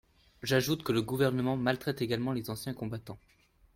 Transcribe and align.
J’ajoute 0.41 0.81
que 0.81 0.93
le 0.93 1.03
Gouvernement 1.03 1.55
maltraite 1.57 2.01
également 2.01 2.31
les 2.33 2.49
anciens 2.49 2.73
combattants. 2.73 3.19